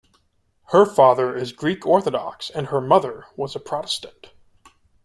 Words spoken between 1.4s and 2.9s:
Greek Orthodox, and her